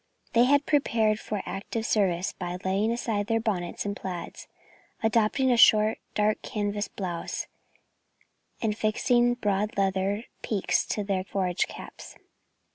[0.33, 4.47] They had prepared for active service by laying aside their bonnets and plaids,
[5.03, 7.45] adopting a short dark canvas blouse
[8.63, 12.15] and fixing broad leather peaks to their forage caps.